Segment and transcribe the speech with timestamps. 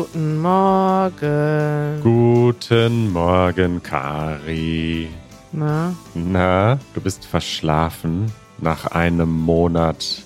[0.00, 2.00] Guten Morgen.
[2.02, 5.08] Guten Morgen, Kari.
[5.52, 5.94] Na?
[6.14, 10.22] Na, du bist verschlafen nach einem Monat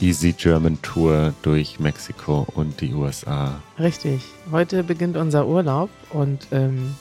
[0.00, 3.60] Easy German Tour durch Mexiko und die USA.
[3.78, 4.24] Richtig.
[4.50, 6.96] Heute beginnt unser Urlaub und ähm,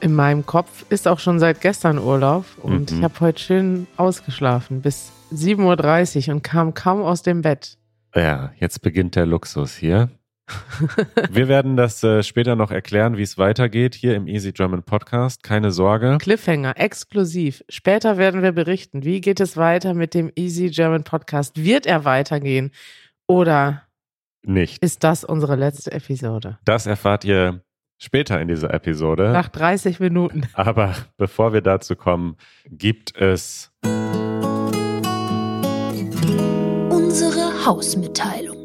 [0.00, 2.98] in meinem Kopf ist auch schon seit gestern Urlaub und Mhm.
[2.98, 7.76] ich habe heute schön ausgeschlafen bis 7.30 Uhr und kam kaum aus dem Bett.
[8.12, 10.08] Ja, jetzt beginnt der Luxus hier.
[11.30, 15.42] Wir werden das äh, später noch erklären, wie es weitergeht hier im Easy German Podcast.
[15.42, 16.18] Keine Sorge.
[16.20, 17.62] Cliffhanger, exklusiv.
[17.68, 21.62] Später werden wir berichten, wie geht es weiter mit dem Easy German Podcast.
[21.62, 22.70] Wird er weitergehen
[23.26, 23.82] oder
[24.42, 24.82] Nicht.
[24.82, 26.58] ist das unsere letzte Episode?
[26.64, 27.62] Das erfahrt ihr
[27.98, 29.30] später in dieser Episode.
[29.32, 30.42] Nach 30 Minuten.
[30.54, 33.70] Aber bevor wir dazu kommen, gibt es
[36.90, 38.57] Unsere Hausmitteilung.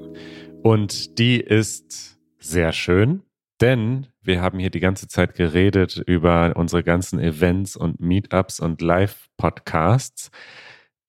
[0.63, 3.23] Und die ist sehr schön,
[3.59, 8.81] denn wir haben hier die ganze Zeit geredet über unsere ganzen Events und Meetups und
[8.81, 10.31] Live-Podcasts.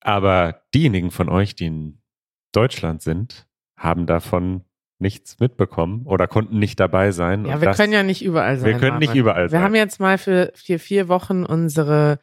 [0.00, 1.98] Aber diejenigen von euch, die in
[2.52, 3.46] Deutschland sind,
[3.78, 4.64] haben davon
[4.98, 7.44] nichts mitbekommen oder konnten nicht dabei sein.
[7.46, 8.70] Ja, wir das- können ja nicht überall sein.
[8.72, 9.62] wir können nicht überall Wir sein.
[9.62, 12.18] haben jetzt mal für vier, vier Wochen unsere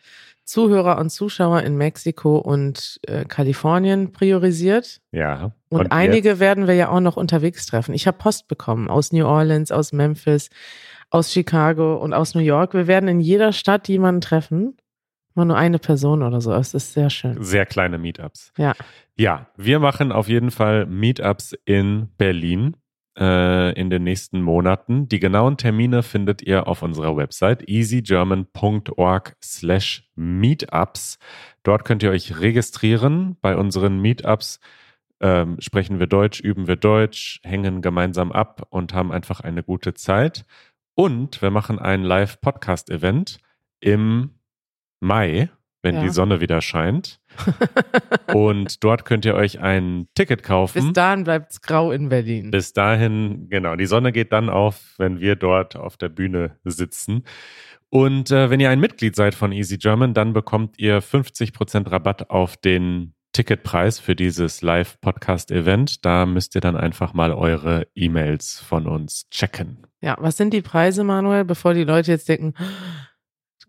[0.51, 5.01] Zuhörer und Zuschauer in Mexiko und äh, Kalifornien priorisiert.
[5.11, 5.51] ja.
[5.69, 7.93] Und, einige werden wir ja auch noch unterwegs treffen.
[7.93, 10.49] Ich habe Post bekommen aus New Orleans, aus Memphis,
[11.09, 12.73] aus Chicago und aus New York.
[12.73, 14.75] Wir werden in jeder Stadt jemanden treffen.
[15.33, 16.53] Mal nur eine Person oder so.
[16.53, 17.41] Es ist sehr schön.
[17.41, 18.51] Sehr kleine Meetups.
[18.57, 18.73] Ja.
[19.15, 22.75] Ja, wir machen auf jeden Fall Meetups in Berlin
[23.17, 25.07] äh, in den nächsten Monaten.
[25.07, 31.19] Die genauen Termine findet ihr auf unserer Website easygerman.org slash meetups.
[31.63, 33.37] Dort könnt ihr euch registrieren.
[33.41, 34.59] Bei unseren Meetups
[35.19, 39.93] ähm, sprechen wir Deutsch, üben wir Deutsch, hängen gemeinsam ab und haben einfach eine gute
[39.93, 40.45] Zeit.
[40.95, 43.39] Und wir machen ein Live-Podcast-Event
[43.79, 44.31] im
[44.99, 45.49] Mai,
[45.83, 46.01] wenn Ja.
[46.03, 47.19] die Sonne wieder scheint.
[48.33, 50.83] Und dort könnt ihr euch ein Ticket kaufen.
[50.83, 52.51] Bis dahin bleibt es grau in Berlin.
[52.51, 57.23] Bis dahin, genau, die Sonne geht dann auf, wenn wir dort auf der Bühne sitzen.
[57.89, 62.29] Und äh, wenn ihr ein Mitglied seid von Easy German, dann bekommt ihr 50% Rabatt
[62.29, 66.05] auf den Ticketpreis für dieses Live-Podcast-Event.
[66.05, 69.85] Da müsst ihr dann einfach mal eure E-Mails von uns checken.
[70.01, 72.53] Ja, was sind die Preise, Manuel, bevor die Leute jetzt denken,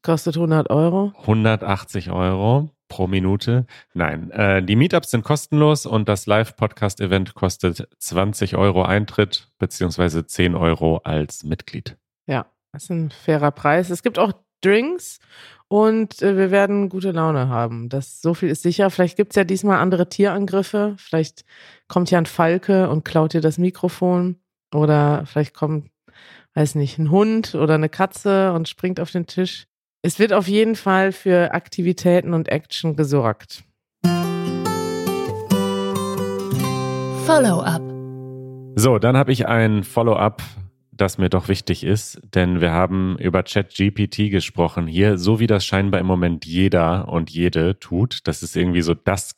[0.03, 1.13] kostet 100 Euro?
[1.21, 3.67] 180 Euro pro Minute.
[3.95, 10.55] Nein, äh, die Meetups sind kostenlos und das Live-Podcast-Event kostet 20 Euro Eintritt beziehungsweise 10
[10.55, 11.97] Euro als Mitglied.
[12.27, 13.89] Ja, das ist ein fairer Preis.
[13.91, 15.21] Es gibt auch Drinks
[15.69, 17.89] und äh, wir werden gute Laune haben.
[17.89, 18.91] Das so viel ist sicher.
[18.91, 20.95] Vielleicht gibt's ja diesmal andere Tierangriffe.
[20.99, 21.47] Vielleicht
[21.89, 24.37] kommt ja ein Falke und klaut dir das Mikrofon.
[24.75, 25.91] Oder vielleicht kommt,
[26.55, 29.67] weiß nicht, ein Hund oder eine Katze und springt auf den Tisch.
[30.05, 33.63] Es wird auf jeden Fall für Aktivitäten und Action gesorgt.
[37.25, 37.83] Follow-up.
[38.75, 40.43] So, dann habe ich ein Follow-up,
[40.91, 45.65] das mir doch wichtig ist, denn wir haben über ChatGPT gesprochen hier, so wie das
[45.65, 48.27] scheinbar im Moment jeder und jede tut.
[48.27, 49.37] Das ist irgendwie so das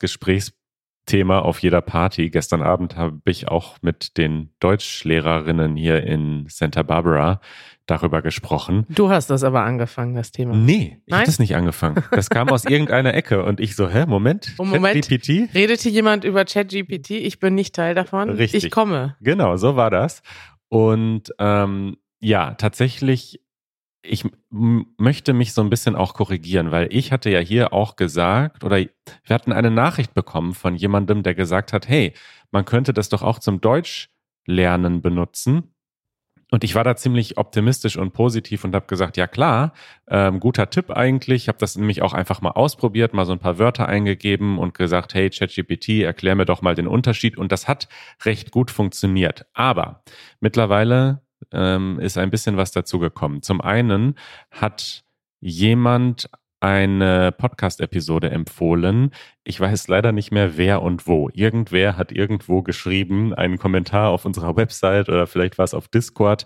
[1.05, 2.29] Gesprächsthema auf jeder Party.
[2.29, 7.41] Gestern Abend habe ich auch mit den Deutschlehrerinnen hier in Santa Barbara
[7.85, 8.85] darüber gesprochen.
[8.89, 10.55] Du hast das aber angefangen, das Thema.
[10.55, 12.03] Nee, ich habe das nicht angefangen.
[12.11, 14.95] Das kam aus irgendeiner Ecke und ich so, hä, Moment, Oh, Moment.
[15.07, 15.53] ChatGPT?
[15.53, 17.11] Redet hier jemand über ChatGPT?
[17.11, 18.29] Ich bin nicht Teil davon.
[18.31, 18.65] Richtig.
[18.65, 19.15] Ich komme.
[19.21, 20.23] Genau, so war das.
[20.69, 23.39] Und ähm, ja, tatsächlich,
[24.07, 28.63] ich möchte mich so ein bisschen auch korrigieren, weil ich hatte ja hier auch gesagt,
[28.63, 32.13] oder wir hatten eine Nachricht bekommen von jemandem, der gesagt hat, hey,
[32.51, 35.75] man könnte das doch auch zum Deutschlernen benutzen.
[36.51, 39.73] Und ich war da ziemlich optimistisch und positiv und habe gesagt, ja klar,
[40.07, 41.43] ähm, guter Tipp eigentlich.
[41.43, 44.75] Ich habe das nämlich auch einfach mal ausprobiert, mal so ein paar Wörter eingegeben und
[44.75, 47.37] gesagt, hey ChatGPT, erklär mir doch mal den Unterschied.
[47.37, 47.89] Und das hat
[48.23, 49.47] recht gut funktioniert.
[49.53, 50.03] Aber
[50.39, 53.41] mittlerweile ähm, ist ein bisschen was dazu gekommen.
[53.41, 54.15] Zum einen
[54.51, 55.03] hat
[55.41, 56.29] jemand
[56.59, 59.11] eine Podcast-Episode empfohlen.
[59.43, 61.29] Ich weiß leider nicht mehr wer und wo.
[61.33, 66.45] Irgendwer hat irgendwo geschrieben, einen Kommentar auf unserer Website oder vielleicht war es auf Discord.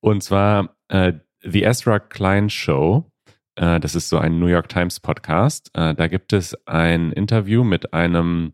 [0.00, 3.10] Und zwar äh, The Ezra Klein Show.
[3.56, 5.70] Äh, das ist so ein New York Times Podcast.
[5.74, 8.52] Äh, da gibt es ein Interview mit einem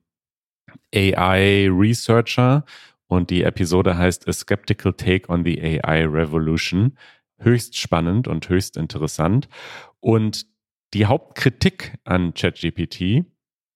[0.95, 2.65] AI-Researcher
[3.07, 6.97] und die Episode heißt A Skeptical Take on the AI Revolution.
[7.39, 9.49] Höchst spannend und höchst interessant.
[10.01, 10.47] Und
[10.95, 13.25] die Hauptkritik an ChatGPT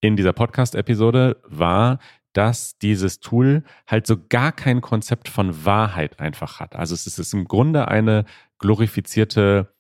[0.01, 1.99] in dieser Podcast-Episode war,
[2.33, 6.77] dass dieses Tool halt so gar kein Konzept von Wahrheit einfach hat.
[6.77, 8.25] Also es ist im Grunde eine
[8.59, 9.75] glorifizierte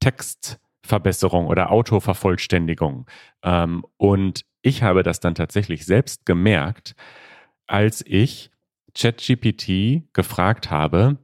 [0.00, 3.06] Textverbesserung oder Autovervollständigung.
[3.42, 6.94] Ähm, und ich habe das dann tatsächlich selbst gemerkt,
[7.66, 8.51] als ich
[8.94, 11.18] ChatGPT gefragt habe,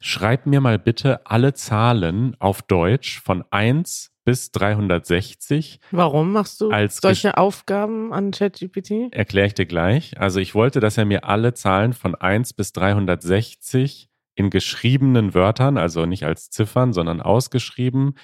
[0.00, 5.80] schreib mir mal bitte alle Zahlen auf Deutsch von 1 bis 360.
[5.90, 9.12] Warum machst du solche Aufgaben an ChatGPT?
[9.12, 10.18] Erkläre ich dir gleich.
[10.20, 15.76] Also ich wollte, dass er mir alle Zahlen von 1 bis 360 in geschriebenen Wörtern,
[15.76, 18.14] also nicht als Ziffern, sondern ausgeschrieben,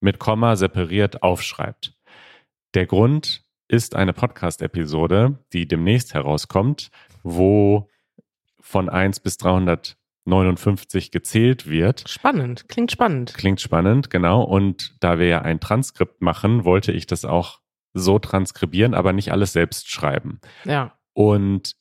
[0.00, 1.96] mit Komma separiert aufschreibt.
[2.74, 6.90] Der Grund ist eine Podcast-Episode, die demnächst herauskommt,
[7.22, 7.88] wo
[8.64, 12.08] von 1 bis 359 gezählt wird.
[12.08, 13.34] Spannend, klingt spannend.
[13.34, 14.42] Klingt spannend, genau.
[14.42, 17.60] Und da wir ja ein Transkript machen, wollte ich das auch
[17.92, 20.40] so transkribieren, aber nicht alles selbst schreiben.
[20.64, 20.98] Ja.
[21.12, 21.76] Und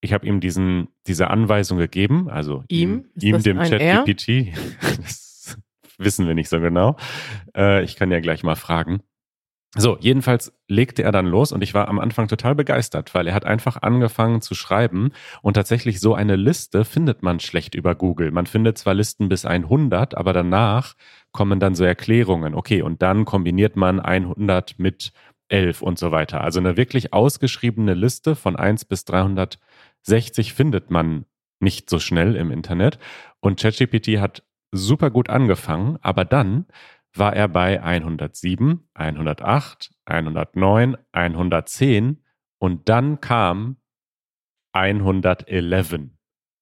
[0.00, 3.10] ich habe ihm diesen, diese Anweisung gegeben, also Ihm?
[3.20, 4.56] Ihm, das dem ChatGPT.
[5.02, 5.58] das
[5.98, 6.96] wissen wir nicht so genau.
[7.54, 9.02] Äh, ich kann ja gleich mal fragen.
[9.74, 13.34] So, jedenfalls legte er dann los und ich war am Anfang total begeistert, weil er
[13.34, 15.10] hat einfach angefangen zu schreiben
[15.42, 18.30] und tatsächlich so eine Liste findet man schlecht über Google.
[18.30, 20.94] Man findet zwar Listen bis 100, aber danach
[21.32, 22.54] kommen dann so Erklärungen.
[22.54, 25.12] Okay, und dann kombiniert man 100 mit
[25.48, 26.40] 11 und so weiter.
[26.40, 31.26] Also eine wirklich ausgeschriebene Liste von 1 bis 360 findet man
[31.60, 32.98] nicht so schnell im Internet.
[33.40, 34.42] Und ChatGPT hat
[34.72, 36.66] super gut angefangen, aber dann
[37.18, 42.22] war er bei 107, 108, 109, 110
[42.58, 43.76] und dann kam
[44.72, 46.10] 111.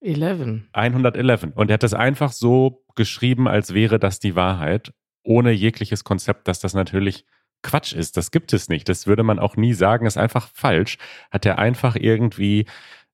[0.00, 0.62] 11.
[0.72, 1.44] 111.
[1.54, 4.92] Und er hat das einfach so geschrieben, als wäre das die Wahrheit,
[5.22, 7.24] ohne jegliches Konzept, dass das natürlich
[7.62, 8.16] Quatsch ist.
[8.16, 8.88] Das gibt es nicht.
[8.88, 10.98] Das würde man auch nie sagen, ist einfach falsch.
[11.30, 12.66] Hat er einfach irgendwie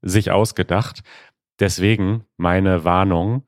[0.02, 1.02] sich ausgedacht.
[1.60, 3.46] Deswegen meine Warnung,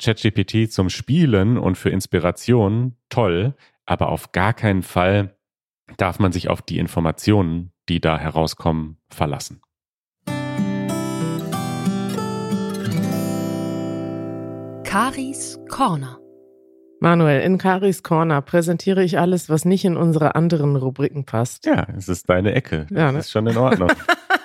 [0.00, 3.54] ChatGPT zum Spielen und für Inspiration toll,
[3.84, 5.36] aber auf gar keinen Fall
[5.96, 9.60] darf man sich auf die Informationen, die da herauskommen, verlassen.
[14.84, 16.18] Karis Corner.
[17.00, 21.64] Manuel, in Karis Corner präsentiere ich alles, was nicht in unsere anderen Rubriken passt.
[21.66, 22.86] Ja, es ist deine Ecke.
[22.90, 23.18] Ja, das ne?
[23.20, 23.90] ist schon in Ordnung.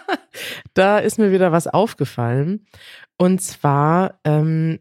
[0.73, 2.65] da ist mir wieder was aufgefallen.
[3.17, 4.79] Und zwar ähm,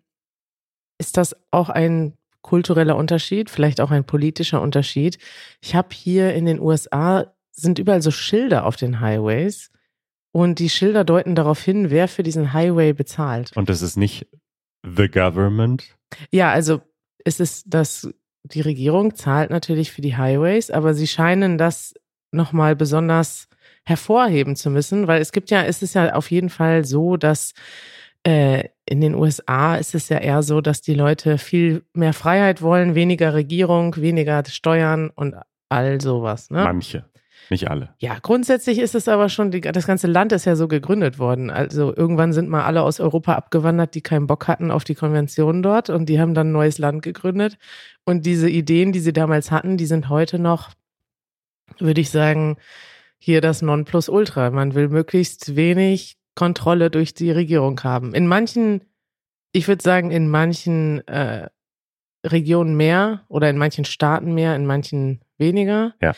[0.99, 5.19] ist das auch ein kultureller Unterschied, vielleicht auch ein politischer Unterschied.
[5.61, 9.71] Ich habe hier in den USA sind überall so Schilder auf den Highways
[10.33, 13.57] und die Schilder deuten darauf hin, wer für diesen Highway bezahlt.
[13.57, 14.27] Und das ist nicht
[14.83, 15.97] the government.
[16.31, 16.83] Ja, also
[17.25, 18.13] es ist das,
[18.43, 21.95] die Regierung zahlt natürlich für die Highways, aber sie scheinen das
[22.31, 23.49] nochmal besonders
[23.85, 27.55] hervorheben zu müssen, weil es gibt ja, es ist ja auf jeden Fall so, dass
[28.25, 32.63] äh, in den USA ist es ja eher so, dass die Leute viel mehr Freiheit
[32.63, 35.35] wollen, weniger Regierung, weniger Steuern und
[35.69, 36.51] all sowas.
[36.51, 36.65] Ne?
[36.65, 37.05] Manche,
[37.51, 37.95] nicht alle.
[37.99, 41.51] Ja, grundsätzlich ist es aber schon, das ganze Land ist ja so gegründet worden.
[41.51, 45.63] Also irgendwann sind mal alle aus Europa abgewandert, die keinen Bock hatten auf die Konvention
[45.63, 47.59] dort und die haben dann ein neues Land gegründet.
[48.05, 50.71] Und diese Ideen, die sie damals hatten, die sind heute noch,
[51.79, 52.57] würde ich sagen,
[53.19, 54.51] hier das Nonplusultra.
[54.51, 58.15] Man will möglichst wenig Kontrolle durch die Regierung haben.
[58.15, 58.83] In manchen,
[59.53, 61.49] ich würde sagen, in manchen äh,
[62.25, 65.95] Regionen mehr oder in manchen Staaten mehr, in manchen weniger.
[66.01, 66.15] Ja.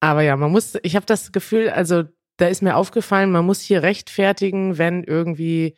[0.00, 2.04] Aber ja, man muss, ich habe das Gefühl, also
[2.38, 5.76] da ist mir aufgefallen, man muss hier rechtfertigen, wenn irgendwie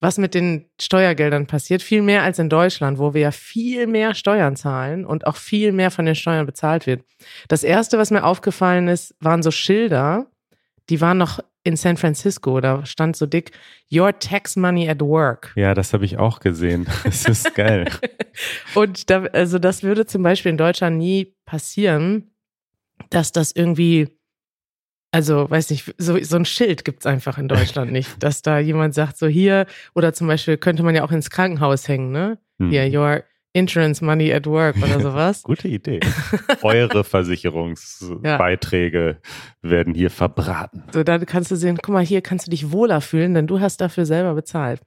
[0.00, 4.14] was mit den Steuergeldern passiert, viel mehr als in Deutschland, wo wir ja viel mehr
[4.14, 7.02] Steuern zahlen und auch viel mehr von den Steuern bezahlt wird.
[7.48, 10.26] Das erste, was mir aufgefallen ist, waren so Schilder,
[10.90, 13.50] die waren noch in San Francisco, da stand so dick,
[13.90, 15.52] Your Tax Money at Work.
[15.56, 16.86] Ja, das habe ich auch gesehen.
[17.04, 17.88] Das ist geil.
[18.74, 22.30] Und da, also das würde zum Beispiel in Deutschland nie passieren,
[23.10, 24.08] dass das irgendwie,
[25.10, 28.94] also weiß nicht, so, so ein Schild gibt's einfach in Deutschland nicht, dass da jemand
[28.94, 32.38] sagt, so hier, oder zum Beispiel könnte man ja auch ins Krankenhaus hängen, ne?
[32.58, 32.70] Hm.
[32.70, 35.42] Hier, your insurance money at work oder sowas.
[35.42, 36.00] Gute Idee.
[36.62, 39.18] Eure Versicherungsbeiträge
[39.62, 40.84] werden hier verbraten.
[40.92, 43.60] So, da kannst du sehen, guck mal, hier kannst du dich wohler fühlen, denn du
[43.60, 44.82] hast dafür selber bezahlt.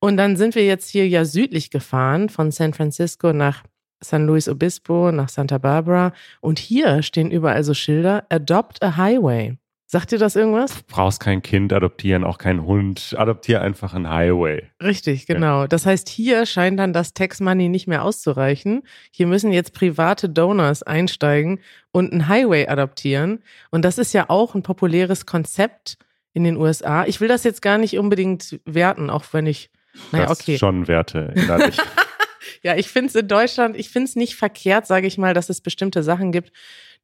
[0.00, 3.64] Und dann sind wir jetzt hier ja südlich gefahren, von San Francisco nach
[4.02, 6.12] San Luis Obispo, nach Santa Barbara.
[6.40, 9.56] Und hier stehen überall so Schilder, Adopt a Highway.
[9.86, 10.82] Sagt dir das irgendwas?
[10.84, 13.14] Brauchst kein Kind adoptieren, auch keinen Hund.
[13.18, 14.62] Adoptier einfach einen Highway.
[14.82, 15.66] Richtig, genau.
[15.66, 18.82] Das heißt, hier scheint dann das Tax Money nicht mehr auszureichen.
[19.10, 21.60] Hier müssen jetzt private Donors einsteigen
[21.92, 23.42] und einen Highway adoptieren.
[23.70, 25.98] Und das ist ja auch ein populäres Konzept
[26.32, 27.04] in den USA.
[27.04, 29.70] Ich will das jetzt gar nicht unbedingt werten, auch wenn ich,
[30.12, 30.58] naja, das okay.
[30.58, 31.78] schon Werte innerlich.
[32.62, 35.50] Ja, ich finde es in Deutschland, ich finde es nicht verkehrt, sage ich mal, dass
[35.50, 36.50] es bestimmte Sachen gibt,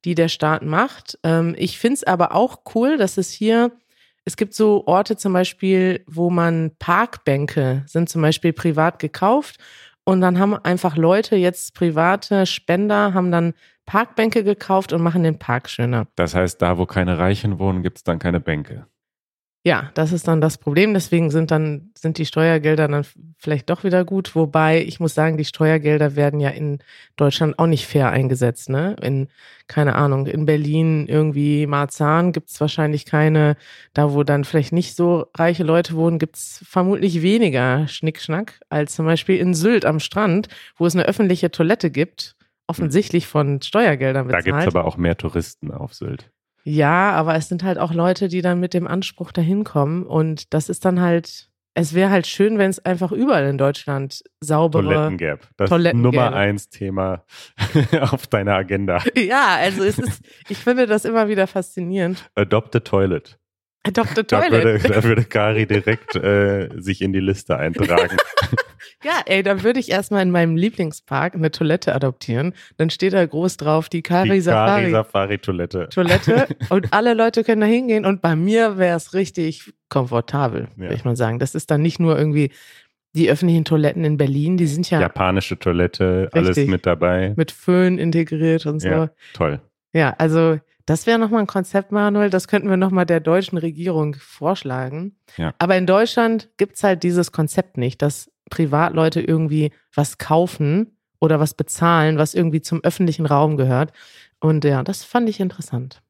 [0.04, 1.18] die der Staat macht.
[1.22, 3.72] Ähm, ich finde es aber auch cool, dass es hier,
[4.24, 9.58] es gibt so Orte zum Beispiel, wo man Parkbänke sind zum Beispiel privat gekauft
[10.04, 13.54] und dann haben einfach Leute, jetzt private Spender, haben dann
[13.86, 16.06] Parkbänke gekauft und machen den Park schöner.
[16.16, 18.86] Das heißt, da wo keine Reichen wohnen, gibt es dann keine Bänke.
[19.62, 20.94] Ja, das ist dann das Problem.
[20.94, 23.04] Deswegen sind dann, sind die Steuergelder dann
[23.36, 24.34] vielleicht doch wieder gut.
[24.34, 26.78] Wobei, ich muss sagen, die Steuergelder werden ja in
[27.16, 28.96] Deutschland auch nicht fair eingesetzt, ne?
[29.02, 29.28] In,
[29.66, 33.56] keine Ahnung, in Berlin irgendwie Marzahn gibt's wahrscheinlich keine,
[33.92, 39.04] da wo dann vielleicht nicht so reiche Leute wohnen, gibt's vermutlich weniger Schnickschnack als zum
[39.04, 42.34] Beispiel in Sylt am Strand, wo es eine öffentliche Toilette gibt,
[42.66, 44.44] offensichtlich von Steuergeldern Da bezahlt.
[44.46, 46.30] gibt es aber auch mehr Touristen auf Sylt.
[46.64, 50.52] Ja, aber es sind halt auch Leute, die dann mit dem Anspruch dahin kommen und
[50.52, 54.82] das ist dann halt, es wäre halt schön, wenn es einfach überall in Deutschland saubere.
[54.84, 55.40] Toiletten gäbe.
[55.56, 57.24] Das Toiletten Nummer eins Thema
[58.00, 59.02] auf deiner Agenda.
[59.16, 62.30] Ja, also es ist, ich finde das immer wieder faszinierend.
[62.34, 63.39] Adopt a Toilet.
[63.84, 64.22] Dr.
[64.24, 64.64] Da Toilet.
[64.64, 68.16] würde, da würde Kari direkt äh, sich in die Liste eintragen.
[69.02, 72.52] Ja, ey, da würde ich erstmal in meinem Lieblingspark eine Toilette adoptieren.
[72.76, 74.80] Dann steht da groß drauf, die Kari die Safari.
[74.82, 75.88] Kari Safari Toilette.
[75.90, 80.82] Toilette und alle Leute können da hingehen und bei mir wäre es richtig komfortabel, Ja.
[80.82, 81.38] würde ich mal sagen.
[81.38, 82.50] Das ist dann nicht nur irgendwie
[83.14, 86.68] die öffentlichen Toiletten in Berlin, die sind ja Japanische Toilette, alles Richtig.
[86.68, 87.32] mit dabei.
[87.36, 88.88] mit Föhn integriert und so.
[88.88, 89.60] Ja, Ja, toll.
[90.18, 90.58] also
[90.90, 95.14] das wäre nochmal ein Konzept, Manuel, das könnten wir nochmal der deutschen Regierung vorschlagen.
[95.36, 95.54] Ja.
[95.60, 101.54] Aber in Deutschland gibt's halt dieses Konzept nicht, dass Privatleute irgendwie was kaufen oder was
[101.54, 103.92] bezahlen, was irgendwie zum öffentlichen Raum gehört.
[104.40, 106.02] Und ja, das fand ich interessant.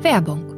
[0.00, 0.54] Werbung.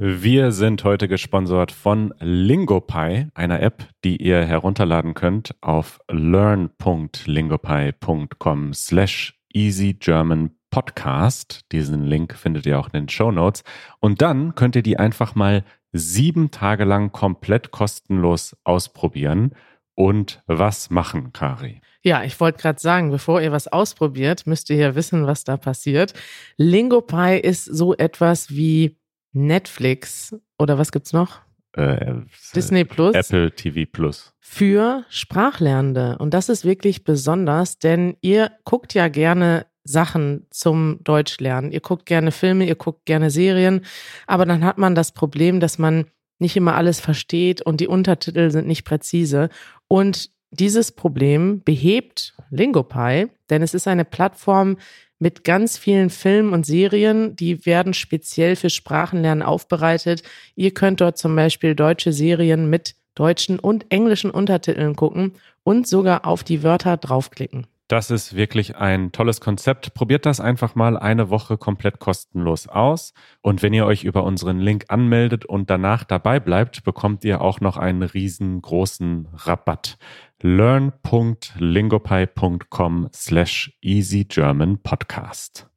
[0.00, 9.38] Wir sind heute gesponsert von LingoPie, einer App, die ihr herunterladen könnt auf learn.lingopie.com slash
[10.74, 11.72] easygermanpodcast.
[11.72, 13.62] Diesen Link findet ihr auch in den Show Notes.
[14.00, 19.54] Und dann könnt ihr die einfach mal sieben Tage lang komplett kostenlos ausprobieren.
[19.96, 21.80] Und was machen, Kari?
[22.02, 25.56] Ja, ich wollte gerade sagen, bevor ihr was ausprobiert, müsst ihr ja wissen, was da
[25.56, 26.14] passiert.
[26.56, 28.98] LingoPie ist so etwas wie
[29.32, 31.40] Netflix oder was gibt's noch?
[31.76, 32.22] Äh,
[32.54, 33.14] Disney Plus.
[33.14, 34.32] Apple TV Plus.
[34.40, 36.18] für Sprachlernende.
[36.18, 41.70] Und das ist wirklich besonders, denn ihr guckt ja gerne Sachen zum Deutschlernen.
[41.70, 43.82] Ihr guckt gerne Filme, ihr guckt gerne Serien,
[44.26, 46.06] aber dann hat man das Problem, dass man
[46.38, 49.50] nicht immer alles versteht und die Untertitel sind nicht präzise.
[49.86, 54.76] Und dieses Problem behebt LingoPie, denn es ist eine Plattform
[55.18, 60.22] mit ganz vielen Filmen und Serien, die werden speziell für Sprachenlernen aufbereitet.
[60.54, 66.26] Ihr könnt dort zum Beispiel deutsche Serien mit deutschen und englischen Untertiteln gucken und sogar
[66.26, 67.66] auf die Wörter draufklicken.
[67.88, 69.92] Das ist wirklich ein tolles Konzept.
[69.92, 73.12] Probiert das einfach mal eine Woche komplett kostenlos aus.
[73.42, 77.60] Und wenn ihr euch über unseren Link anmeldet und danach dabei bleibt, bekommt ihr auch
[77.60, 79.98] noch einen riesengroßen Rabatt.
[80.40, 85.68] learn.lingopie.com slash easygermanpodcast.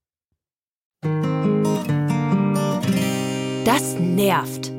[3.66, 4.72] Das nervt.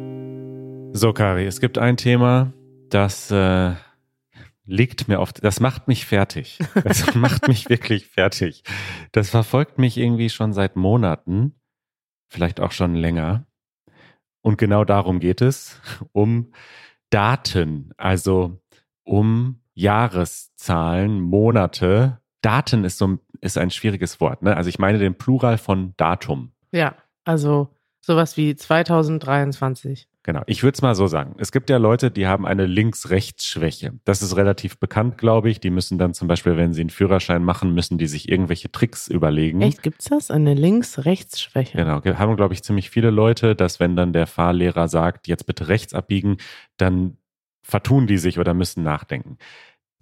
[0.95, 2.55] So, Kari, es gibt ein Thema,
[2.89, 3.75] das äh,
[4.69, 6.59] liegt mir auf, das macht mich fertig.
[6.85, 8.63] Das macht mich wirklich fertig.
[9.13, 11.55] Das verfolgt mich irgendwie schon seit Monaten,
[12.31, 13.47] vielleicht auch schon länger.
[14.43, 15.81] Und genau darum geht es,
[16.13, 16.53] um
[17.11, 18.61] Daten, also
[19.05, 22.21] um Jahreszahlen, Monate.
[22.43, 24.43] Daten ist so ein- ist ein schwieriges Wort.
[24.43, 24.57] Ne?
[24.57, 26.53] Also ich meine den Plural von Datum.
[26.73, 26.95] Ja,
[27.25, 30.09] also sowas wie 2023.
[30.25, 31.35] Genau, ich würde es mal so sagen.
[31.39, 33.95] Es gibt ja Leute, die haben eine Links-Rechts-Schwäche.
[34.05, 35.59] Das ist relativ bekannt, glaube ich.
[35.61, 39.09] Die müssen dann zum Beispiel, wenn sie einen Führerschein machen, müssen die sich irgendwelche Tricks
[39.09, 39.63] überlegen.
[39.63, 40.31] Echt, gibt's das?
[40.31, 41.79] Eine Links-Rechts-Schwäche?
[41.79, 45.47] Genau, ge- haben, glaube ich, ziemlich viele Leute, dass wenn dann der Fahrlehrer sagt, jetzt
[45.47, 46.37] bitte rechts abbiegen,
[46.77, 47.17] dann
[47.63, 49.39] vertun die sich oder müssen nachdenken.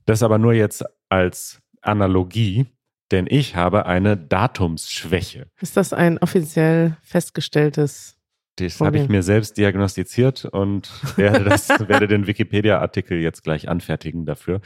[0.07, 2.67] Das aber nur jetzt als Analogie,
[3.11, 5.49] denn ich habe eine Datumsschwäche.
[5.61, 8.17] Ist das ein offiziell festgestelltes?
[8.57, 14.25] Das habe ich mir selbst diagnostiziert und werde, das, werde den Wikipedia-Artikel jetzt gleich anfertigen
[14.25, 14.61] dafür.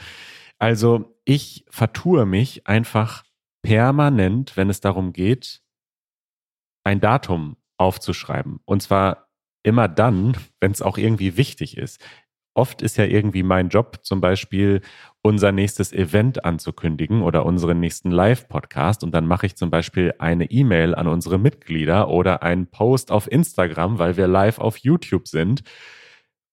[0.57, 3.23] Also ich vertue mich einfach
[3.63, 5.61] permanent, wenn es darum geht,
[6.83, 8.59] ein Datum aufzuschreiben.
[8.65, 9.27] Und zwar
[9.63, 11.99] immer dann, wenn es auch irgendwie wichtig ist.
[12.53, 14.81] Oft ist ja irgendwie mein Job zum Beispiel
[15.21, 20.49] unser nächstes Event anzukündigen oder unseren nächsten Live-Podcast und dann mache ich zum Beispiel eine
[20.49, 25.63] E-Mail an unsere Mitglieder oder einen Post auf Instagram, weil wir live auf YouTube sind.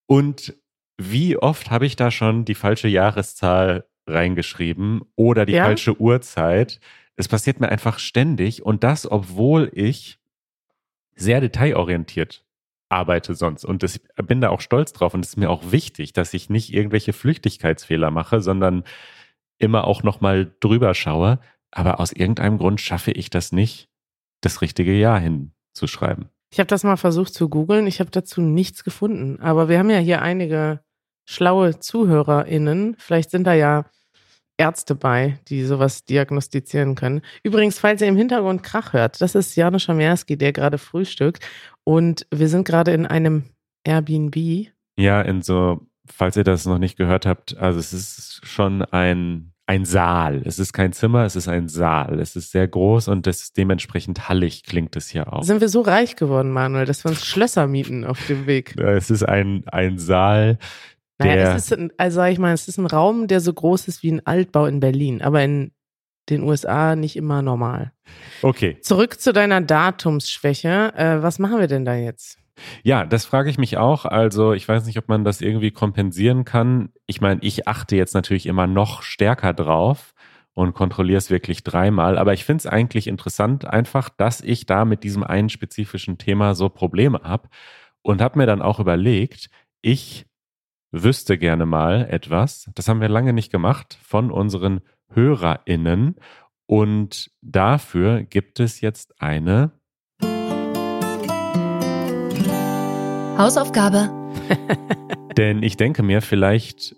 [0.06, 0.54] Und
[0.98, 5.64] wie oft habe ich da schon die falsche Jahreszahl reingeschrieben oder die ja?
[5.64, 6.80] falsche Uhrzeit?
[7.16, 10.18] Es passiert mir einfach ständig und das, obwohl ich
[11.14, 12.44] sehr detailorientiert
[12.88, 13.64] arbeite sonst.
[13.64, 16.50] Und das, bin da auch stolz drauf und es ist mir auch wichtig, dass ich
[16.50, 18.84] nicht irgendwelche Flüchtigkeitsfehler mache, sondern
[19.58, 21.40] immer auch nochmal drüber schaue.
[21.70, 23.88] Aber aus irgendeinem Grund schaffe ich das nicht,
[24.40, 26.30] das richtige Jahr hinzuschreiben.
[26.50, 27.86] Ich habe das mal versucht zu googeln.
[27.86, 29.40] Ich habe dazu nichts gefunden.
[29.40, 30.80] Aber wir haben ja hier einige
[31.26, 32.96] schlaue ZuhörerInnen.
[32.98, 33.84] Vielleicht sind da ja
[34.58, 37.22] Ärzte bei, die sowas diagnostizieren können.
[37.42, 41.46] Übrigens, falls ihr im Hintergrund Krach hört, das ist Janusz Schamerski, der gerade frühstückt.
[41.84, 43.44] Und wir sind gerade in einem
[43.84, 44.68] Airbnb.
[44.96, 49.52] Ja, in so, falls ihr das noch nicht gehört habt, also es ist schon ein,
[49.66, 50.42] ein Saal.
[50.44, 52.18] Es ist kein Zimmer, es ist ein Saal.
[52.18, 55.44] Es ist sehr groß und das dementsprechend hallig klingt es hier auch.
[55.44, 58.76] Sind wir so reich geworden, Manuel, dass wir uns Schlösser mieten auf dem Weg?
[58.76, 60.58] Es ist ein, ein Saal,
[61.18, 64.02] naja, es ist, also sag ich mal, es ist ein Raum, der so groß ist
[64.02, 65.72] wie ein Altbau in Berlin, aber in
[66.28, 67.92] den USA nicht immer normal.
[68.42, 68.78] Okay.
[68.82, 70.92] Zurück zu deiner Datumsschwäche.
[70.94, 72.38] Äh, was machen wir denn da jetzt?
[72.82, 74.04] Ja, das frage ich mich auch.
[74.04, 76.90] Also ich weiß nicht, ob man das irgendwie kompensieren kann.
[77.06, 80.12] Ich meine, ich achte jetzt natürlich immer noch stärker drauf
[80.54, 82.18] und kontrolliere es wirklich dreimal.
[82.18, 86.54] Aber ich finde es eigentlich interessant einfach, dass ich da mit diesem einen spezifischen Thema
[86.54, 87.48] so Probleme habe
[88.02, 89.50] und habe mir dann auch überlegt,
[89.82, 90.27] ich
[90.90, 94.80] wüsste gerne mal etwas, das haben wir lange nicht gemacht, von unseren
[95.10, 96.16] HörerInnen.
[96.66, 99.72] Und dafür gibt es jetzt eine
[103.38, 104.10] Hausaufgabe.
[105.36, 106.96] Denn ich denke mir, vielleicht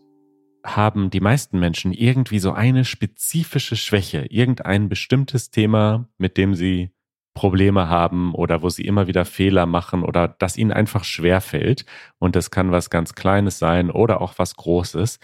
[0.65, 6.91] haben die meisten Menschen irgendwie so eine spezifische Schwäche, irgendein bestimmtes Thema, mit dem sie
[7.35, 11.87] Probleme haben oder wo sie immer wieder Fehler machen oder das ihnen einfach schwer fällt.
[12.19, 15.19] Und das kann was ganz Kleines sein oder auch was Großes.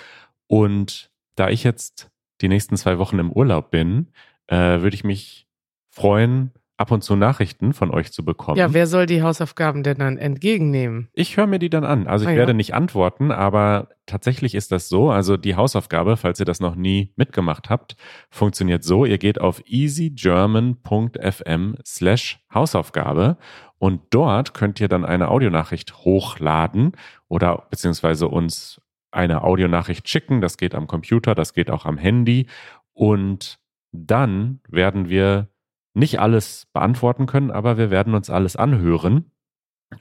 [0.46, 4.12] Und da ich jetzt die nächsten zwei Wochen im Urlaub bin,
[4.46, 5.46] äh, würde ich mich
[5.90, 8.58] freuen, ab und zu Nachrichten von euch zu bekommen.
[8.58, 11.08] Ja, wer soll die Hausaufgaben denn dann entgegennehmen?
[11.14, 12.06] Ich höre mir die dann an.
[12.06, 12.56] Also ich ah, werde ja.
[12.56, 15.10] nicht antworten, aber tatsächlich ist das so.
[15.10, 17.96] Also die Hausaufgabe, falls ihr das noch nie mitgemacht habt,
[18.30, 19.06] funktioniert so.
[19.06, 23.38] Ihr geht auf easygerman.fm slash Hausaufgabe
[23.78, 26.92] und dort könnt ihr dann eine Audionachricht hochladen
[27.28, 30.42] oder beziehungsweise uns eine Audionachricht schicken.
[30.42, 32.48] Das geht am Computer, das geht auch am Handy
[32.92, 33.58] und
[33.92, 35.48] dann werden wir
[35.96, 39.32] nicht alles beantworten können, aber wir werden uns alles anhören.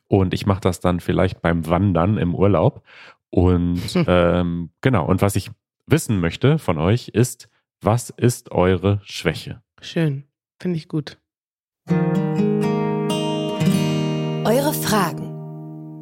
[0.07, 2.83] Und ich mache das dann vielleicht beim Wandern im Urlaub.
[3.29, 5.51] Und ähm, genau, und was ich
[5.87, 7.49] wissen möchte von euch ist,
[7.81, 9.61] was ist eure Schwäche?
[9.81, 10.25] Schön,
[10.59, 11.17] finde ich gut.
[14.43, 15.35] Eure Fragen.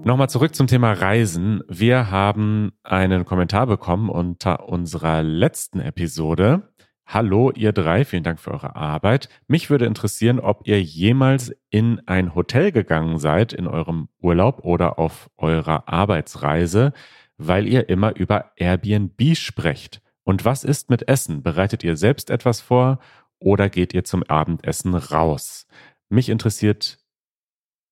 [0.05, 1.61] Nochmal zurück zum Thema Reisen.
[1.69, 6.72] Wir haben einen Kommentar bekommen unter unserer letzten Episode.
[7.05, 9.29] Hallo, ihr drei, vielen Dank für eure Arbeit.
[9.47, 14.97] Mich würde interessieren, ob ihr jemals in ein Hotel gegangen seid in eurem Urlaub oder
[14.97, 16.93] auf eurer Arbeitsreise,
[17.37, 20.01] weil ihr immer über Airbnb sprecht.
[20.23, 21.43] Und was ist mit Essen?
[21.43, 22.99] Bereitet ihr selbst etwas vor
[23.39, 25.67] oder geht ihr zum Abendessen raus?
[26.09, 26.99] Mich interessiert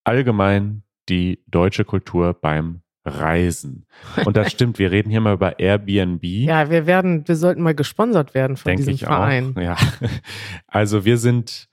[0.03, 3.85] allgemein die deutsche Kultur beim Reisen.
[4.25, 6.23] Und das stimmt, wir reden hier mal über Airbnb.
[6.23, 9.53] Ja, wir werden, wir sollten mal gesponsert werden von Denk diesem ich Verein.
[9.55, 9.77] Auch, ja.
[10.67, 11.67] Also wir sind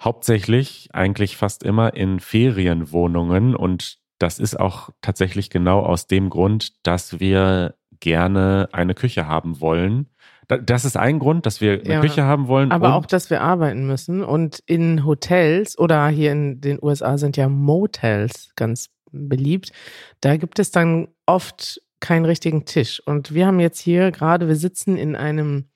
[0.00, 6.86] hauptsächlich eigentlich fast immer in Ferienwohnungen und das ist auch tatsächlich genau aus dem Grund,
[6.86, 10.08] dass wir gerne eine Küche haben wollen.
[10.46, 12.70] Das ist ein Grund, dass wir eine ja, Küche haben wollen.
[12.70, 14.22] Aber auch, dass wir arbeiten müssen.
[14.22, 19.72] Und in Hotels oder hier in den USA sind ja Motels ganz beliebt.
[20.20, 23.00] Da gibt es dann oft keinen richtigen Tisch.
[23.04, 25.70] Und wir haben jetzt hier gerade, wir sitzen in einem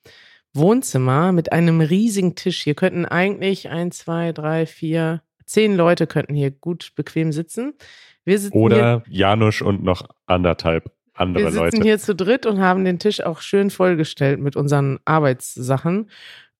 [0.53, 2.63] Wohnzimmer mit einem riesigen Tisch.
[2.63, 7.73] Hier könnten eigentlich ein, zwei, drei, vier, zehn Leute könnten hier gut bequem sitzen.
[8.51, 11.55] Oder Janusz und noch anderthalb andere Leute.
[11.55, 11.87] Wir sitzen Leute.
[11.87, 16.09] hier zu dritt und haben den Tisch auch schön vollgestellt mit unseren Arbeitssachen.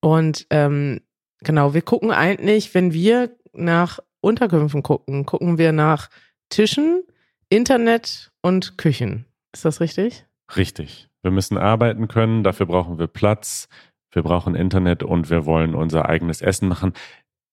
[0.01, 1.01] Und ähm,
[1.41, 6.09] genau, wir gucken eigentlich, wenn wir nach Unterkünften gucken, gucken wir nach
[6.49, 7.03] Tischen,
[7.49, 9.25] Internet und Küchen.
[9.53, 10.25] Ist das richtig?
[10.55, 11.07] Richtig.
[11.21, 13.67] Wir müssen arbeiten können, dafür brauchen wir Platz,
[14.11, 16.93] wir brauchen Internet und wir wollen unser eigenes Essen machen.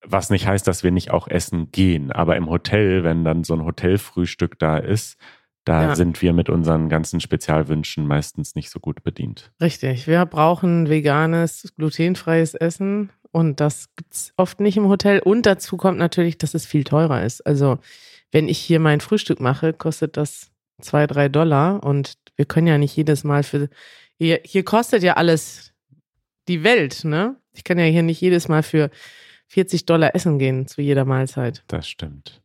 [0.04, 2.12] Was nicht heißt, dass wir nicht auch essen gehen.
[2.12, 5.18] Aber im Hotel, wenn dann so ein Hotelfrühstück da ist,
[5.68, 5.94] Da Ja.
[5.96, 9.50] sind wir mit unseren ganzen Spezialwünschen meistens nicht so gut bedient.
[9.60, 10.06] Richtig.
[10.06, 15.18] Wir brauchen veganes, glutenfreies Essen und das gibt's oft nicht im Hotel.
[15.18, 17.44] Und dazu kommt natürlich, dass es viel teurer ist.
[17.44, 17.78] Also,
[18.32, 22.78] wenn ich hier mein Frühstück mache, kostet das zwei, drei Dollar und wir können ja
[22.78, 23.68] nicht jedes Mal für.
[24.18, 25.74] Hier, hier kostet ja alles
[26.48, 27.36] die Welt, ne?
[27.52, 28.90] Ich kann ja hier nicht jedes Mal für
[29.48, 31.64] 40 Dollar essen gehen zu jeder Mahlzeit.
[31.68, 32.42] Das stimmt.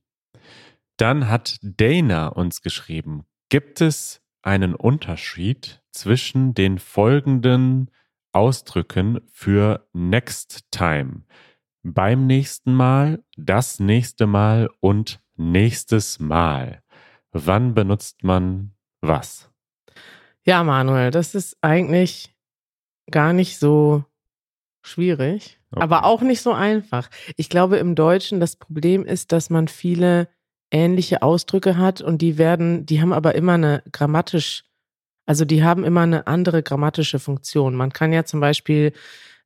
[0.98, 7.89] Dann hat Dana uns geschrieben, gibt es einen Unterschied zwischen den folgenden
[8.32, 11.24] Ausdrücken für next time?
[11.84, 16.82] Beim nächsten Mal, das nächste Mal und nächstes Mal.
[17.32, 19.50] Wann benutzt man was?
[20.44, 22.34] Ja, Manuel, das ist eigentlich
[23.10, 24.04] gar nicht so
[24.84, 25.84] schwierig, Okay.
[25.84, 27.10] aber auch nicht so einfach.
[27.38, 30.28] Ich glaube, im Deutschen das Problem ist, dass man viele
[30.70, 34.64] ähnliche Ausdrücke hat und die werden, die haben aber immer eine grammatisch,
[35.26, 37.76] also die haben immer eine andere grammatische Funktion.
[37.76, 38.92] Man kann ja zum Beispiel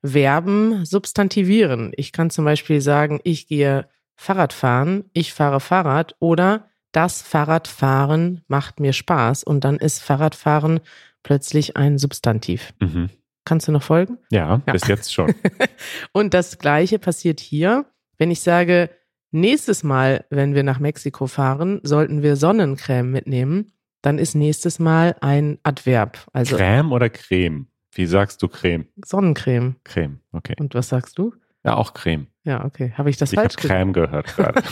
[0.04, 1.92] Verben substantivieren.
[1.96, 8.42] Ich kann zum Beispiel sagen, ich gehe Fahrrad fahren, ich fahre Fahrrad oder das Fahrradfahren
[8.48, 10.80] macht mir Spaß und dann ist Fahrradfahren
[11.24, 12.74] plötzlich ein Substantiv.
[12.80, 13.10] Mhm.
[13.44, 14.18] Kannst du noch folgen?
[14.32, 14.74] Ja, Ja.
[14.74, 15.34] bis jetzt schon.
[16.14, 17.86] Und das Gleiche passiert hier,
[18.18, 18.90] wenn ich sage,
[19.32, 25.16] nächstes Mal, wenn wir nach Mexiko fahren, sollten wir Sonnencreme mitnehmen, dann ist nächstes Mal
[25.22, 26.26] ein Adverb.
[26.34, 27.68] Also Creme oder Creme?
[27.92, 28.88] Wie sagst du Creme?
[29.06, 29.76] Sonnencreme.
[29.84, 30.56] Creme, okay.
[30.60, 31.34] Und was sagst du?
[31.66, 32.28] Ja, auch Creme.
[32.44, 32.94] Ja, okay.
[32.96, 33.74] Habe ich das ich habe falsch gesagt?
[33.74, 34.62] Creme gehört gerade.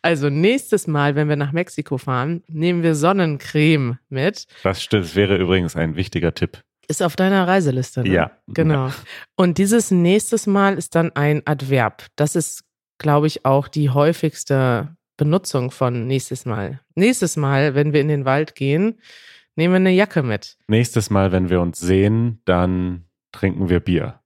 [0.00, 4.46] Also nächstes Mal, wenn wir nach Mexiko fahren, nehmen wir Sonnencreme mit.
[4.62, 5.04] Das stimmt.
[5.04, 6.62] Das wäre übrigens ein wichtiger Tipp.
[6.88, 8.02] Ist auf deiner Reiseliste.
[8.02, 8.08] Ne?
[8.08, 8.30] Ja.
[8.46, 8.90] Genau.
[9.34, 12.06] Und dieses nächstes Mal ist dann ein Adverb.
[12.14, 12.64] Das ist,
[12.98, 16.80] glaube ich, auch die häufigste Benutzung von nächstes Mal.
[16.94, 19.00] Nächstes Mal, wenn wir in den Wald gehen,
[19.56, 20.56] nehmen wir eine Jacke mit.
[20.68, 24.20] Nächstes Mal, wenn wir uns sehen, dann trinken wir Bier.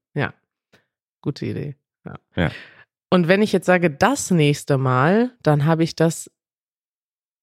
[1.22, 1.79] Gute Idee.
[2.04, 2.14] Ja.
[2.36, 2.50] Ja.
[3.10, 6.30] Und wenn ich jetzt sage, das nächste Mal, dann habe ich das,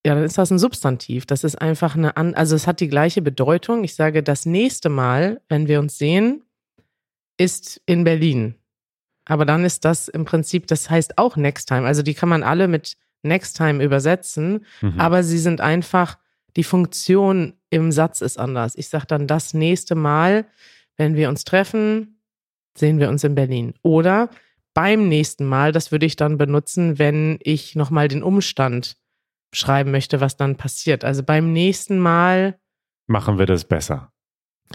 [0.05, 1.25] ja, dann ist das ein Substantiv.
[1.25, 3.83] Das ist einfach eine, an, also es hat die gleiche Bedeutung.
[3.83, 6.43] Ich sage, das nächste Mal, wenn wir uns sehen,
[7.37, 8.55] ist in Berlin.
[9.25, 11.85] Aber dann ist das im Prinzip, das heißt auch next time.
[11.85, 14.99] Also die kann man alle mit next time übersetzen, Mhm.
[14.99, 16.17] aber sie sind einfach,
[16.55, 18.75] die Funktion im Satz ist anders.
[18.75, 20.45] Ich sage dann das nächste Mal,
[20.95, 22.21] wenn wir uns treffen,
[22.77, 23.73] sehen wir uns in Berlin.
[23.81, 24.29] Oder
[24.77, 28.95] beim nächsten Mal, das würde ich dann benutzen, wenn ich nochmal den Umstand
[29.51, 31.03] schreiben möchte, was dann passiert.
[31.03, 32.59] Also beim nächsten Mal,
[33.07, 34.11] Machen wir das besser.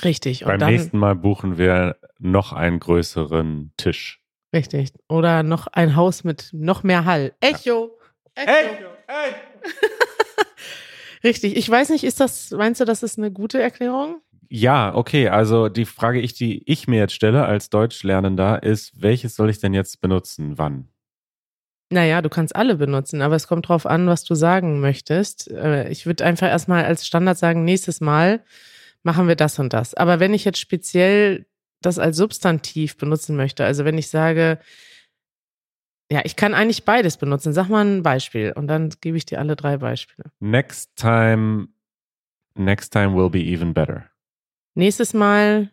[0.02, 0.44] richtig.
[0.44, 4.20] Beim nächsten Mal buchen wir noch einen größeren Tisch.
[4.52, 4.92] richtig.
[5.08, 7.32] Oder noch ein Haus mit noch mehr Hall.
[7.40, 7.96] Echo!
[8.34, 8.86] Echo!
[11.24, 11.56] Richtig.
[11.56, 14.20] Ich weiß nicht, ist das, meinst du, das ist eine gute Erklärung?
[14.54, 15.28] Ja, okay.
[15.28, 19.60] Also die Frage, ich, die ich mir jetzt stelle als Deutschlernender, ist, welches soll ich
[19.60, 20.58] denn jetzt benutzen?
[20.58, 20.88] Wann?
[21.90, 25.50] Naja, du kannst alle benutzen, aber es kommt drauf an, was du sagen möchtest.
[25.50, 28.44] Äh, Ich würde einfach erstmal als Standard sagen, nächstes Mal
[29.02, 29.94] machen wir das und das.
[29.94, 31.46] Aber wenn ich jetzt speziell
[31.80, 34.58] das als Substantiv benutzen möchte, also wenn ich sage,
[36.10, 37.54] ja, ich kann eigentlich beides benutzen.
[37.54, 40.30] Sag mal ein Beispiel und dann gebe ich dir alle drei Beispiele.
[40.40, 41.68] Next time,
[42.54, 44.11] next time will be even better.
[44.74, 45.70] Nächstes Mal,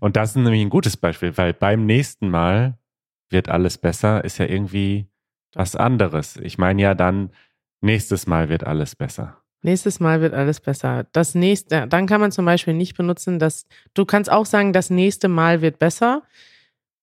[0.00, 2.78] Und das ist nämlich ein gutes Beispiel, weil beim nächsten Mal
[3.30, 5.06] wird alles besser, ist ja irgendwie
[5.54, 6.36] was anderes.
[6.36, 7.30] Ich meine ja dann,
[7.80, 9.38] nächstes Mal wird alles besser.
[9.62, 11.06] nächstes Mal wird alles besser.
[11.12, 14.90] Das nächste, dann kann man zum Beispiel nicht benutzen, dass du kannst auch sagen, das
[14.90, 16.22] nächste Mal wird besser.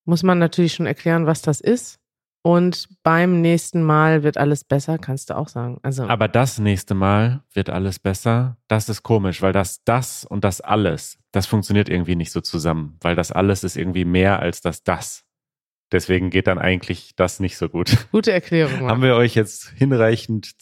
[0.06, 1.99] Muss man natürlich schon erklären, was das ist.
[2.43, 5.80] Und beim nächsten Mal wird alles besser, kannst du auch sagen.
[5.84, 8.58] Also Aber das nächste Mal wird alles besser.
[8.67, 12.97] Das ist komisch, weil das das und das alles, das funktioniert irgendwie nicht so zusammen,
[13.01, 15.23] weil das alles ist irgendwie mehr als das das.
[15.91, 17.95] Deswegen geht dann eigentlich das nicht so gut.
[18.12, 18.89] gute Erklärung.
[18.89, 20.54] Haben wir euch jetzt hinreichend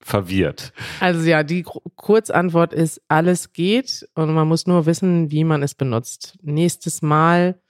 [0.00, 0.72] verwirrt?
[1.00, 5.74] Also ja, die Kurzantwort ist, alles geht und man muss nur wissen, wie man es
[5.74, 6.38] benutzt.
[6.42, 7.60] Nächstes Mal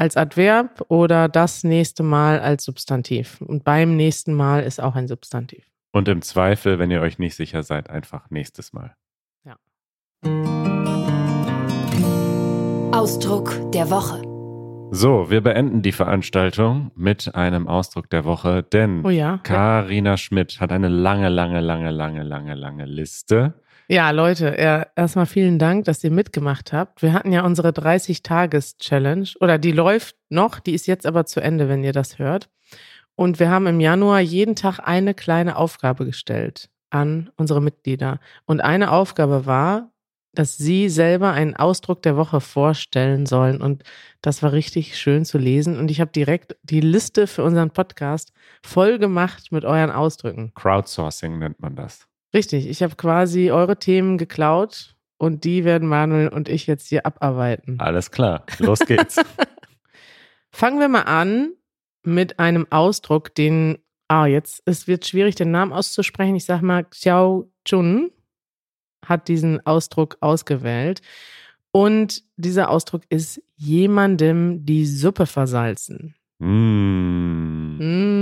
[0.00, 3.42] als Adverb oder das nächste Mal als Substantiv.
[3.42, 5.66] Und beim nächsten Mal ist auch ein Substantiv.
[5.92, 8.94] Und im Zweifel, wenn ihr euch nicht sicher seid, einfach nächstes Mal.
[12.92, 14.22] Ausdruck der Woche.
[14.90, 19.38] So, wir beenden die Veranstaltung mit einem Ausdruck der Woche, denn Oh ja.
[19.42, 23.54] Karina Schmidt hat eine lange, lange, lange, lange, lange, lange Liste.
[23.92, 27.02] Ja, Leute, ja, erstmal vielen Dank, dass ihr mitgemacht habt.
[27.02, 31.68] Wir hatten ja unsere 30-Tages-Challenge oder die läuft noch, die ist jetzt aber zu Ende,
[31.68, 32.48] wenn ihr das hört.
[33.16, 36.70] Und wir haben im Januar jeden Tag eine kleine Aufgabe gestellt.
[36.90, 38.20] an unsere Mitglieder.
[38.46, 39.90] Und eine Aufgabe war,
[40.34, 43.60] dass sie selber einen Ausdruck der Woche vorstellen sollen.
[43.60, 43.82] Und
[44.22, 45.78] das war richtig schön zu lesen.
[45.78, 50.52] Und ich habe direkt die Liste für unseren Podcast voll gemacht mit euren Ausdrücken.
[50.54, 52.09] Crowdsourcing nennt man das.
[52.32, 57.04] Richtig, ich habe quasi eure Themen geklaut und die werden Manuel und ich jetzt hier
[57.04, 57.80] abarbeiten.
[57.80, 59.16] Alles klar, los geht's.
[60.50, 61.52] Fangen wir mal an
[62.02, 66.36] mit einem Ausdruck, den, ah, jetzt, es wird schwierig, den Namen auszusprechen.
[66.36, 68.10] Ich sag mal, Xiao Chun
[69.04, 71.02] hat diesen Ausdruck ausgewählt.
[71.72, 76.16] Und dieser Ausdruck ist jemandem die Suppe versalzen.
[76.38, 77.76] Mm.
[77.78, 78.19] Mm.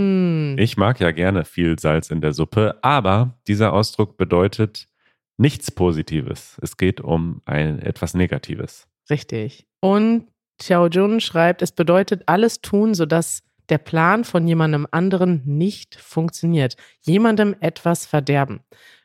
[0.60, 4.88] Ich mag ja gerne viel Salz in der Suppe, aber dieser Ausdruck bedeutet
[5.36, 6.58] nichts Positives.
[6.60, 8.88] Es geht um ein etwas Negatives.
[9.08, 9.68] Richtig.
[9.78, 10.26] Und
[10.58, 16.76] Xiao Jun schreibt, es bedeutet alles tun, sodass der Plan von jemandem anderen nicht funktioniert.
[17.02, 18.58] Jemandem etwas verderben.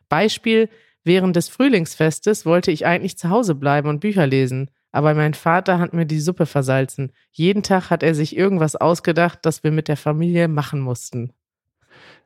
[0.10, 0.70] Beispiel,
[1.04, 4.72] während des Frühlingsfestes wollte ich eigentlich zu Hause bleiben und Bücher lesen.
[4.92, 7.12] Aber mein Vater hat mir die Suppe versalzen.
[7.32, 11.32] Jeden Tag hat er sich irgendwas ausgedacht, das wir mit der Familie machen mussten.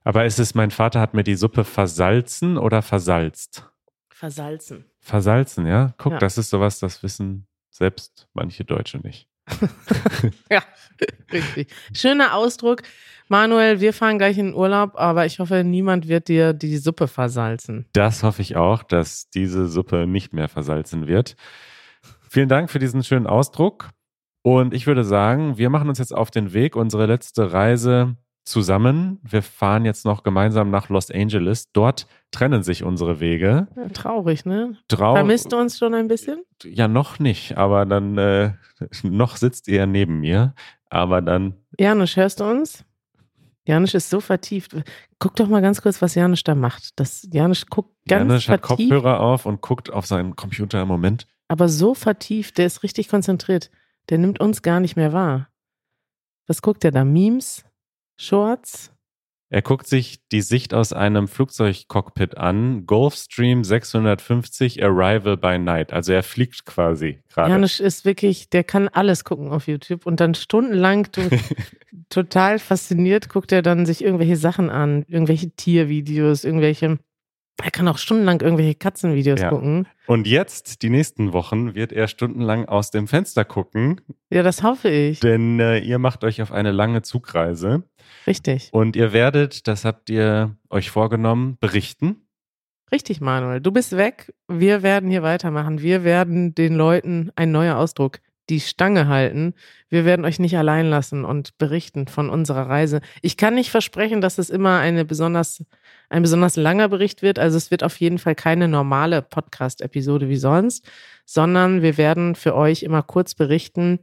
[0.07, 3.69] Aber ist es, mein Vater hat mir die Suppe versalzen oder versalzt?
[4.09, 4.85] Versalzen.
[5.01, 5.95] Versalzen, ja?
[5.97, 6.19] Guck, Ja.
[6.19, 9.27] das ist sowas, das wissen selbst manche Deutsche nicht.
[10.49, 10.63] Ja,
[11.33, 11.67] richtig.
[11.93, 12.83] Schöner Ausdruck.
[13.27, 17.09] Manuel, wir fahren gleich in den Urlaub, aber ich hoffe, niemand wird dir die Suppe
[17.09, 17.85] versalzen.
[17.91, 21.35] Das hoffe ich auch, dass diese Suppe nicht mehr versalzen wird.
[22.29, 23.89] Vielen Dank für diesen schönen Ausdruck.
[24.41, 28.15] Und ich würde sagen, wir machen uns jetzt auf den Weg, unsere letzte Reise
[28.47, 29.19] zusammen.
[29.23, 31.71] Wir fahren jetzt noch gemeinsam nach Los Angeles.
[31.71, 33.67] Dort trennen sich unsere Wege.
[33.75, 34.77] Ja, traurig, ne?
[34.87, 36.43] Trau Vermisst du uns schon ein bisschen?
[36.63, 38.53] Ja, noch nicht, aber dann äh,
[39.03, 40.53] noch sitzt ihr neben mir.
[40.89, 42.83] Aber dann, Janusz, hörst du uns?
[43.65, 44.73] Janusz ist so vertieft.
[45.19, 46.97] Guck doch mal ganz kurz, was Janusz da macht.
[46.99, 50.87] Das Janusz guckt ganz Janusz hat vertieft, Kopfhörer auf und guckt auf seinen Computer im
[50.87, 51.27] Moment.
[51.49, 53.69] aber so vertieft, der ist richtig konzentriert.
[54.09, 55.49] Der nimmt uns gar nicht mehr wahr.
[56.47, 57.03] Was guckt er da?
[57.03, 57.65] Memes?
[58.17, 58.91] Shorts?
[59.49, 62.85] Er guckt sich die Sicht aus einem Flugzeugcockpit an.
[62.85, 65.93] Gulfstream 650 Arrival by Night.
[65.93, 67.51] Also er fliegt quasi gerade.
[67.51, 71.07] Janusz ist wirklich, der kann alles gucken auf YouTube und dann stundenlang
[72.09, 76.99] total fasziniert guckt er dann sich irgendwelche Sachen an, irgendwelche Tiervideos, irgendwelche,
[77.63, 79.49] er kann auch stundenlang irgendwelche Katzenvideos Ja.
[79.49, 79.87] gucken.
[80.05, 84.89] Und jetzt, die nächsten Wochen, wird er stundenlang aus dem Fenster gucken, Ja, das hoffe
[84.89, 85.19] ich.
[85.19, 87.83] denn äh, ihr macht euch auf eine lange Zugreise.
[88.25, 88.69] Richtig.
[88.71, 92.27] Und ihr werdet, das habt ihr euch vorgenommen, berichten.
[92.91, 93.59] Richtig, Manuel.
[93.59, 94.33] Du bist weg.
[94.47, 95.81] Wir werden hier weitermachen.
[95.81, 99.53] Wir werden den Leuten ein neuer Ausdruck die Stange halten.
[99.89, 103.01] Wir werden euch nicht allein lassen und berichten von unserer Reise.
[103.21, 105.63] Ich kann nicht versprechen, dass es immer eine besonders,
[106.09, 107.39] ein besonders langer Bericht wird.
[107.39, 110.89] Also es wird auf jeden Fall keine normale Podcast-Episode wie sonst,
[111.25, 113.99] sondern wir werden für euch immer kurz berichten,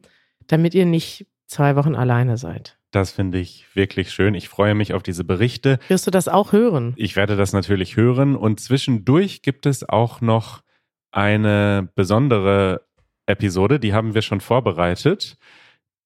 [0.46, 2.78] damit ihr nicht zwei Wochen alleine seid.
[2.90, 4.35] Das finde ich wirklich schön.
[4.35, 5.80] Ich freue mich auf diese Berichte.
[5.88, 6.94] Wirst du das auch hören?
[6.96, 8.37] Ich werde das natürlich hören.
[8.37, 10.62] Und zwischendurch gibt es auch noch
[11.11, 12.83] eine besondere
[13.26, 15.37] Episode, die haben wir schon vorbereitet.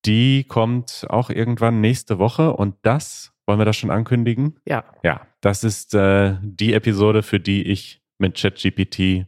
[0.05, 2.53] Die kommt auch irgendwann nächste Woche.
[2.53, 4.59] Und das, wollen wir das schon ankündigen?
[4.65, 4.85] Ja.
[5.03, 9.27] Ja, das ist äh, die Episode, für die ich mit ChatGPT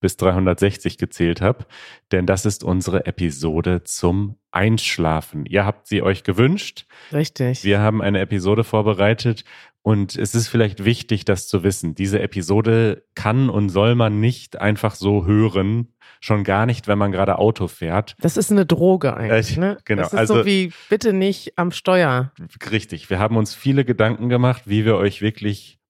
[0.00, 1.64] bis 360 gezählt habe.
[2.10, 5.46] Denn das ist unsere Episode zum Einschlafen.
[5.46, 6.86] Ihr habt sie euch gewünscht.
[7.12, 7.64] Richtig.
[7.64, 9.44] Wir haben eine Episode vorbereitet
[9.82, 11.94] und es ist vielleicht wichtig, das zu wissen.
[11.94, 15.88] Diese Episode kann und soll man nicht einfach so hören.
[16.20, 18.14] Schon gar nicht, wenn man gerade Auto fährt.
[18.20, 19.76] Das ist eine Droge eigentlich, Äh, ne?
[19.84, 22.30] genau, Das ist also- so wie bitte nicht am Steuer.
[22.70, 23.10] Richtig.
[23.10, 25.80] Wir haben uns viele Gedanken gemacht, wie wir euch wirklich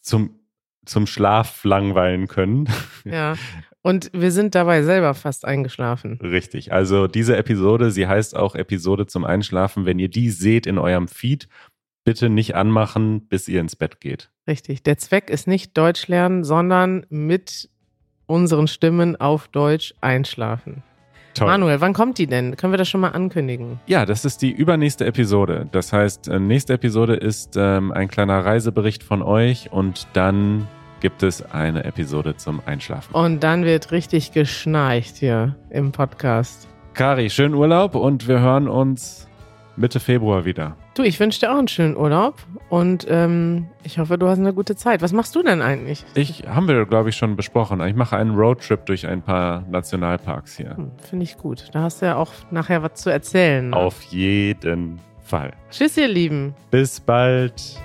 [0.00, 0.38] zum,
[0.86, 2.66] zum Schlaf langweilen können.
[3.04, 3.34] Ja.
[3.82, 6.18] Und wir sind dabei selber fast eingeschlafen.
[6.22, 6.72] Richtig.
[6.72, 9.84] Also diese Episode, sie heißt auch Episode zum Einschlafen.
[9.84, 11.48] Wenn ihr die seht in eurem Feed,
[12.04, 14.30] bitte nicht anmachen, bis ihr ins Bett geht.
[14.46, 14.82] Richtig.
[14.82, 17.68] Der Zweck ist nicht Deutsch lernen, sondern mit
[18.26, 20.82] unseren Stimmen auf Deutsch einschlafen.
[21.34, 21.48] Toll.
[21.48, 22.56] Manuel, wann kommt die denn?
[22.56, 23.80] Können wir das schon mal ankündigen?
[23.86, 25.68] Ja, das ist die übernächste Episode.
[25.72, 30.68] Das heißt, äh, nächste Episode ist ähm, ein kleiner Reisebericht von euch und dann
[31.00, 33.12] gibt es eine Episode zum Einschlafen.
[33.14, 36.68] Und dann wird richtig geschnarcht hier im Podcast.
[36.94, 39.28] Kari, schönen Urlaub und wir hören uns
[39.76, 40.76] Mitte Februar wieder.
[40.94, 42.36] Du, ich wünsche dir auch einen schönen Urlaub
[42.68, 45.02] und ähm, ich hoffe, du hast eine gute Zeit.
[45.02, 46.04] Was machst du denn eigentlich?
[46.14, 47.80] Ich haben wir, glaube ich, schon besprochen.
[47.80, 50.76] Ich mache einen Roadtrip durch ein paar Nationalparks hier.
[50.76, 51.68] Hm, Finde ich gut.
[51.72, 53.70] Da hast du ja auch nachher was zu erzählen.
[53.70, 53.76] ne?
[53.76, 55.52] Auf jeden Fall.
[55.70, 56.54] Tschüss, ihr Lieben.
[56.70, 57.80] Bis bald.